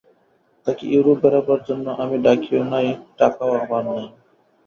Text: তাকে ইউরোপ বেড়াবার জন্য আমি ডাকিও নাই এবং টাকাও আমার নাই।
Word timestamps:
তাকে 0.67 0.83
ইউরোপ 0.87 1.17
বেড়াবার 1.23 1.59
জন্য 1.67 1.85
আমি 2.03 2.15
ডাকিও 2.25 2.61
নাই 2.65 2.85
এবং 2.87 3.05
টাকাও 3.19 3.51
আমার 3.61 3.83
নাই। 3.87 4.05